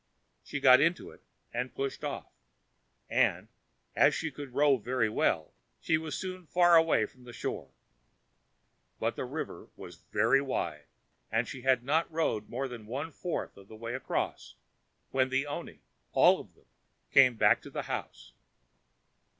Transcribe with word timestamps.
She 0.43 0.59
got 0.59 0.81
into 0.81 1.11
it 1.11 1.21
and 1.53 1.75
pushed 1.75 2.03
off, 2.03 2.25
and, 3.07 3.49
as 3.95 4.15
she 4.15 4.31
could 4.31 4.55
row 4.55 4.77
very 4.77 5.09
well, 5.09 5.53
she 5.79 5.95
was 5.99 6.17
soon 6.17 6.47
far 6.47 6.75
away 6.75 7.05
from 7.05 7.23
the 7.23 7.31
shore. 7.33 7.69
But 8.99 9.15
the 9.15 9.25
river 9.25 9.69
was 9.75 10.01
very 10.11 10.41
wide, 10.41 10.85
and 11.31 11.47
she 11.47 11.61
had 11.61 11.83
not 11.83 12.11
rowed 12.11 12.49
more 12.49 12.67
than 12.67 12.87
one 12.87 13.11
fourth 13.11 13.55
of 13.57 13.67
the 13.67 13.75
way 13.75 13.93
across 13.93 14.55
when 15.11 15.29
the 15.29 15.45
oni, 15.45 15.81
all 16.13 16.39
of 16.39 16.55
them, 16.55 16.65
came 17.11 17.35
back 17.35 17.61
to 17.61 17.69
the 17.69 17.83
house. 17.83 18.33